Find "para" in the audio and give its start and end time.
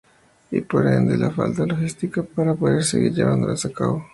2.23-2.55